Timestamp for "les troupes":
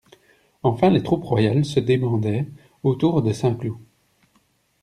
0.89-1.25